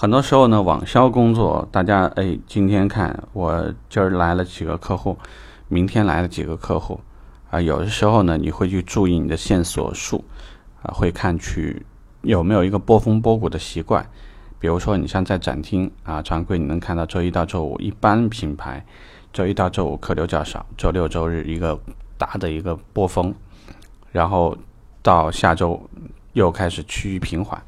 [0.00, 5.18] 很多时候呢，网销工作，大家哎，今天看我今儿来了几个客户，
[5.66, 7.00] 明天来了几个客户，
[7.50, 10.24] 啊，有的时候呢，你会去注意你的线索数，
[10.82, 11.84] 啊，会看去
[12.22, 14.08] 有没有一个波峰波谷的习惯。
[14.60, 18.86] 比如说，你像在展厅啊，常规你能看到周一到周五一般品牌，
[19.32, 21.76] 周一到周五客流较少，周六周日一个
[22.16, 23.34] 大的一个波峰，
[24.12, 24.56] 然后
[25.02, 25.90] 到下周
[26.34, 27.60] 又开始趋于平缓。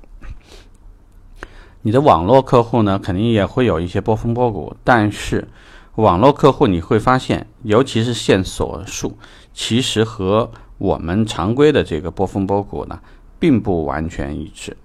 [1.82, 5.48] 你的网络客户呢，肯定也会有一些波峰波谷，但是
[5.94, 9.16] 网络客户你会发现，尤其是线索数，
[9.54, 13.00] 其实和我们常规的这个波峰波谷呢，
[13.38, 14.76] 并不完全一致。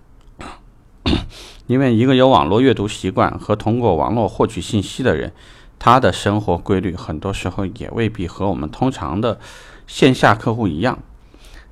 [1.68, 5.34] 因为一个有网络阅读习惯和通过网络获取信息的人，
[5.78, 9.38] 他的生活规律很多时候也未必和我们通常的
[9.86, 10.98] 线下客户一样。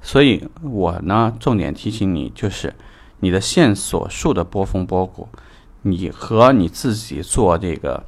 [0.02, 2.74] 所以我呢，重点提醒你就是。
[3.24, 5.30] 你的线索数的波峰波谷，
[5.84, 8.04] 你和你自己做这个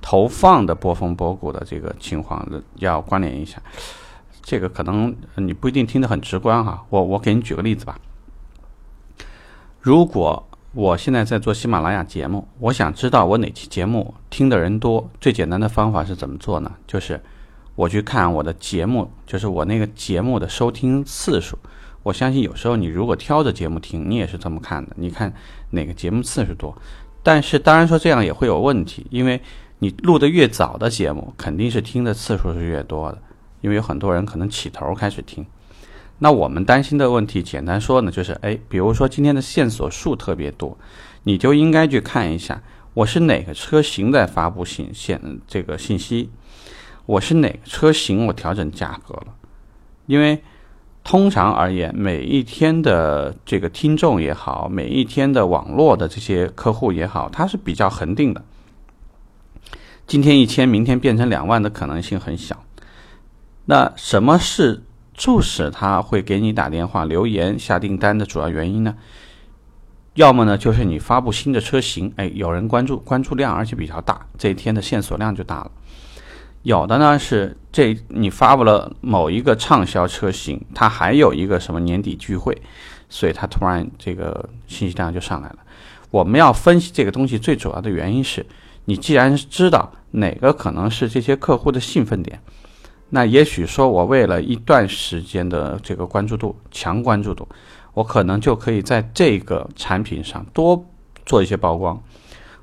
[0.00, 3.60] 投放的波峰波谷的这个情况要关联一下。
[4.40, 8.00] 这个可能你不一定听得很直观哈，我我给你举个例子吧。
[9.82, 16.72] 如果我现在在做喜马拉雅节目，我想知道我哪期节目听的人多，最简单的方法是怎么做呢？
[16.86, 17.22] 就是
[17.74, 21.58] 我去看我的节目，就是我那个节目的收听次数。
[22.04, 24.92] 我相信有时候你如果挑着节目听，你也是这么看的。
[24.96, 25.32] 你看
[25.70, 26.76] 哪个节目次数多，
[27.22, 29.40] 但是当然说这样也会有问题，因为
[29.78, 33.18] 你录的越早的节目，肯定是听的次数是越多的，
[33.62, 35.44] 因为有很多人可能起头开始听。
[36.18, 40.76] 那我们担心的问题，简单说呢，就是哎，比如说今天的线索数特别多，
[41.22, 46.28] 你就应该去看一下，我是哪个车型在发布信线这个信息，
[47.06, 49.34] 我是哪个车型我调整价格了，
[50.04, 50.42] 因为。
[51.04, 58.42] 通常而言，每一天的这个听众也好，每一天的网络的这些客户也好，它是比较恒定的。
[60.06, 62.64] 今天一千，明天变成两万的可能性很小。
[63.66, 64.82] 那什么是
[65.14, 68.96] 促使他会给你打电话、留言、下订单的主要原因呢？
[70.14, 75.70] 要么呢，就是你发布新的车型，哎，有人关注，关注量而且比较大，这一天的线索量就大了。
[76.64, 82.56] 有的呢是这你发布了某一个畅销车型，它还有一个什么年底聚会，
[83.10, 85.58] 所以它突然这个信息量就上来了。
[86.10, 88.46] 我们要分析这个东西最主要的原因是，
[88.86, 92.40] 你既然知道哪个可能是这些客户的兴奋点，
[93.10, 97.46] 那也许说我为了一段时间的这个关注度强关注度，
[97.92, 100.82] 我可能就可以在这个产品上多
[101.26, 102.02] 做一些曝光，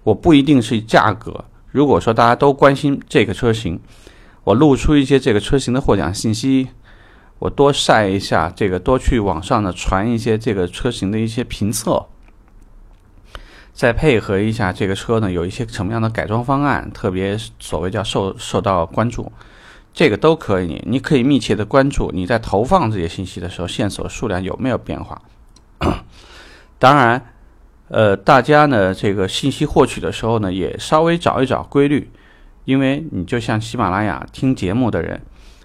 [0.02, 1.46] 我不一定是价格。
[1.72, 3.80] 如果说大家都关心这个车型，
[4.44, 6.68] 我露出一些这个车型的获奖信息，
[7.40, 12.08] 我多晒一下这个，多去网上呢传一些这个车型的一些评测，
[13.74, 19.32] 再配合一下这个车呢有一些什么样的改装方案，特别所谓叫受受到关注，
[19.94, 20.84] 这个都可以。
[20.86, 25.22] 你可以密切的关注你在投放这些信息的时候线索数量有没有变化。
[26.78, 27.31] 当然。
[27.92, 32.10] 呃，大家呢，这个信息获取的时候呢，也稍微找一找规律，
[32.64, 35.22] 因为你就像喜马拉雅听节目的人，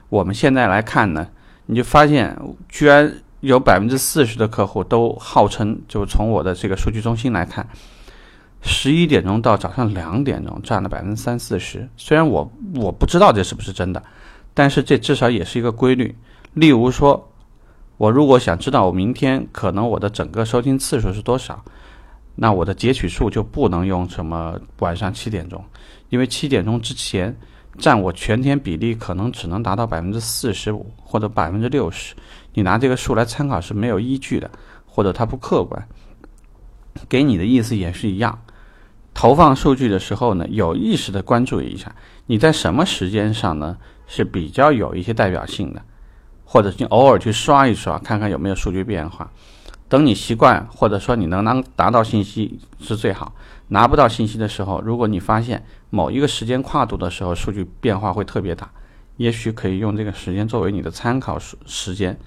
[0.09, 1.29] 我们现在来看呢，
[1.67, 2.37] 你就发现
[2.69, 7.65] 居然有百分之四十的客户都号称，就从我的这个数据中心来看，
[8.61, 11.89] 十一点钟到早上两点钟占了百分之三四十。
[11.97, 14.03] 虽然我我不知道这是不是真的，
[14.53, 16.13] 但是这至少也是一个规律。
[16.55, 17.31] 例如说，
[17.99, 21.65] 我如果想知道我明天可能我的整个收听次数是多少。
[22.39, 25.65] 那我的截取数就不能用什么晚上七点钟，
[26.11, 27.35] 因为七点钟之前
[27.79, 32.15] 占我全天比例可能只能达到百分之四十五或者百分之六十，
[32.53, 34.51] 你拿这个数来参考是没有依据的，
[34.85, 35.89] 或者它不客观。
[37.09, 38.39] 给你的意思也是一样，
[39.15, 41.95] 投放数据的时候呢，有意识的关注一下
[42.27, 43.77] 你在什么时间上呢
[44.07, 45.83] 是比较有一些代表性的，
[46.45, 49.31] 或者你偶尔去刷一刷，看看有没有数据变化。
[49.89, 53.35] 等你习惯，或者说你能能达到信息是最好。
[53.69, 58.71] 拿不到信息的时候，如果你发现某一个时间跨度的时候数据变化会特别大，
[59.17, 62.19] 也许可以用这个时间作为你的参考时时间。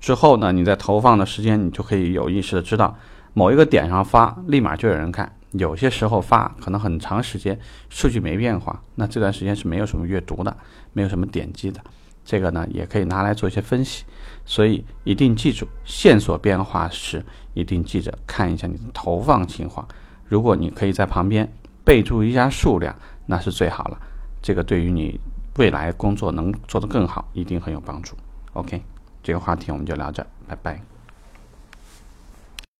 [0.00, 2.96] 之后呢，你在投放的时间，你就可以有意识的知道
[3.32, 5.34] 某一个点上发，立马就有人看。
[5.52, 7.58] 有些时候发可能很长时间
[7.88, 10.56] 数据没变化，那这段时间是没有什么阅读的，
[10.92, 11.80] 没有什么点击的。
[12.24, 14.04] 这个呢，也可以拿来做一些分析，
[14.44, 19.86] 所以一定记住线索变化时，一定记着看一下你的投放情况。
[20.26, 21.52] 如果你可以在旁边
[21.84, 22.94] 备注一下数量，
[23.26, 23.98] 那是最好了。
[24.40, 25.20] 这个对于你
[25.58, 28.16] 未来工作能做得更好，一定很有帮助。
[28.54, 28.82] OK，
[29.22, 30.93] 这个话题我们就聊这，拜拜。